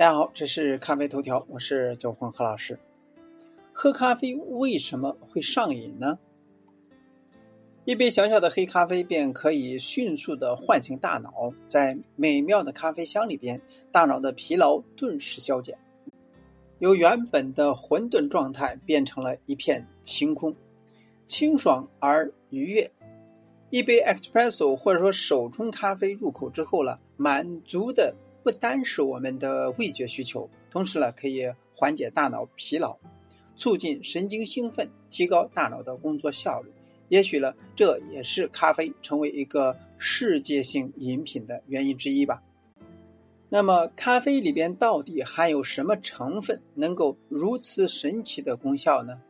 [0.00, 2.78] 大家好，这是咖啡头条，我是九混何老师。
[3.70, 6.18] 喝咖啡为什么会上瘾呢？
[7.84, 13.60] 一杯小小的黑咖啡便可以迅速的唤醒大脑，在美妙的咖啡香里边，
[13.92, 15.76] 大脑的疲劳顿时消减，
[16.78, 20.56] 由原本的混沌状态变成了一片晴空，
[21.26, 22.90] 清爽而愉悦。
[23.68, 28.14] 一杯 espresso 或者说手冲咖啡入口之后了，满足的。
[28.50, 32.98] 不单是我们的味觉需求，同时呢，可以缓解大脑疲劳，
[33.54, 36.72] 促进神经兴奋，提高大脑的工作效率。
[37.10, 42.42] 也许呢，这也是咖啡成为一个世界性饮品的原因之一吧。
[43.48, 49.20] 那么，咖啡里边到底含有什么成分，能够如此神奇的功效呢？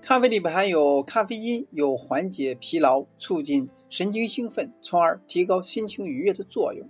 [0.00, 6.88] 咖啡里边含有咖啡因，有缓解疲劳、促进神经兴奋，从而提高心情愉悦的作用。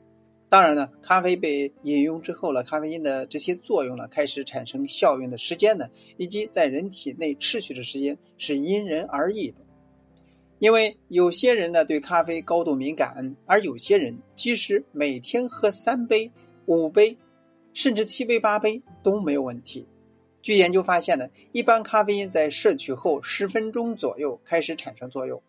[0.54, 9.56] 当然呢，咖啡被饮用之后了，咖啡因的这些作用呢，开始产生效用的时间呢，以及在人体内持续的时间是因人而异的。
[10.60, 16.30] 因为有些人呢对咖啡高度敏感，而有些人即使每天喝三杯、
[16.66, 17.18] 五杯，
[17.72, 19.88] 甚至七杯、八杯都没有问题。
[20.40, 25.42] 据研究发现呢，一般咖啡因在摄取后十分钟左右开始产生作用，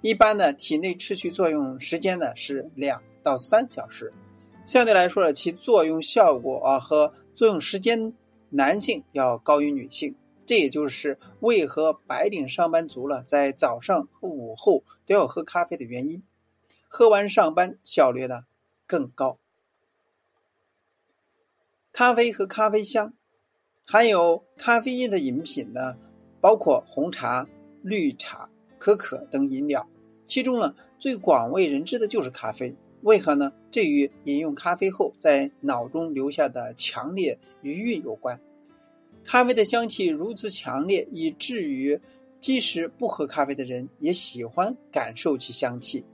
[0.00, 4.10] 一般呢体内持续作用时间呢是两到三小时。
[4.66, 8.12] 相对来说呢，其作用效果啊和作用时间，
[8.50, 10.16] 男性要高于女性。
[10.44, 16.22] 这也就是为何白领上班族了在早上和午后都要喝咖啡的原因。
[16.88, 18.44] 喝完上班效率呢
[18.86, 19.38] 更高。
[21.92, 23.14] 咖啡和咖啡香，
[23.86, 25.96] 含有咖啡因的饮品呢，
[26.40, 27.48] 包括红茶、
[27.82, 29.88] 绿茶、可可等饮料，
[30.26, 32.74] 其中呢最广为人知的就是咖啡。
[33.06, 33.52] 为何呢？
[33.70, 38.40] 这与饮用咖啡后在脑中留下的强烈余韵有关。
[39.22, 42.00] 咖啡的香气如此强烈，以至于
[42.40, 46.04] 即使不喝咖啡的人也喜欢感受其香气。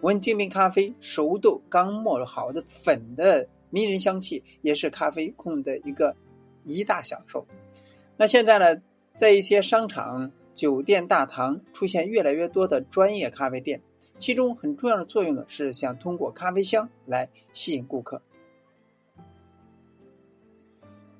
[0.00, 6.16] 闻精品咖啡熟豆刚磨好的粉的迷人香气，也是咖啡控的一个
[6.64, 7.46] 一大享受。
[8.16, 8.82] 那现在呢，
[9.14, 13.80] 在一些商场、酒店大堂出现越来越多的专业咖啡店。
[14.22, 18.22] 其中很重要的作用呢，是想通过咖啡香来吸引顾客。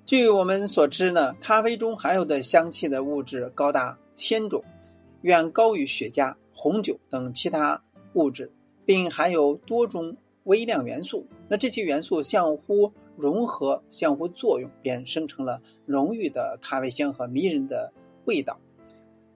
[0.06, 4.62] 据我们所知呢，咖啡中含有的香气的物质高达千种，
[5.22, 7.82] 远高于雪茄、红酒等其他
[8.12, 8.52] 物质，
[8.84, 11.26] 并含有多种微量元素。
[11.48, 17.92] 那这些元素相互融合、相互作用，便生成了浓郁的咖啡香和迷人的
[18.26, 18.60] 味道。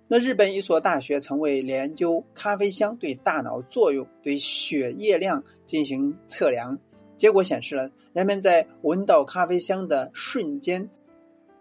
[0.08, 6.78] 那日本一所大学曾为研究咖啡香对大脑作用、对血液量进行测量，
[7.16, 10.88] 结果显示了人们在闻到咖啡香的瞬间，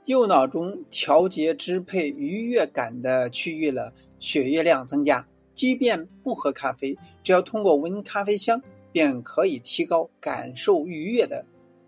[0.06, 5.28] 右脑中调节支配愉悦感的区域了血液量增加。
[5.56, 8.62] 即便不喝咖啡，只要通过闻咖啡香，
[8.92, 11.44] 便可以提高感受愉悦的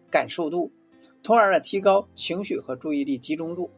[0.09, 0.71] 感受度，
[1.21, 3.69] 从而呢提高情绪和注意力集中度。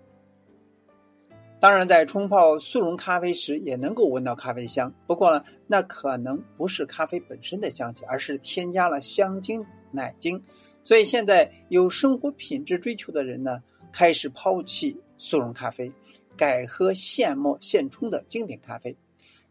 [1.59, 10.41] 当然，在冲泡速溶咖啡时也能够闻到咖啡香，不过呢，那可能不是咖啡本身的香气，而是添加了香精、奶精。
[10.85, 13.61] 所以现在有生活品质追求的人呢，
[13.91, 15.91] 开始抛弃速溶咖啡，
[16.37, 18.95] 改喝现磨现冲的经典咖啡。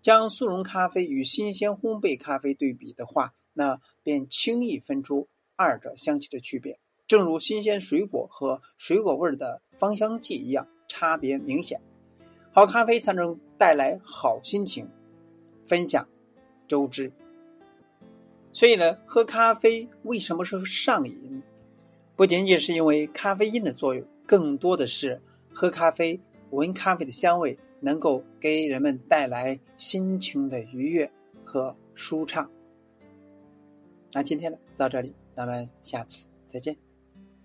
[0.00, 6.78] 将速溶咖啡与新鲜烘焙咖啡对比的话，那便轻易分出二者香气的区别。
[7.06, 11.82] 正如新鲜水果和水果味的芳香剂一样，差别明显。
[12.58, 14.90] 好咖啡才能带来好心情，
[15.64, 16.08] 分享
[16.66, 17.12] 周知。
[18.52, 21.40] 所以呢，喝咖啡为什么是上瘾？
[22.16, 26.20] 不仅仅是因为咖啡因的作用，更多的是喝咖啡、
[26.50, 31.08] 闻咖啡的香味，能够给人们带来心情的愉悦
[31.44, 32.50] 和舒畅。
[34.10, 36.87] 那今天呢，就到这里，咱们下次再见。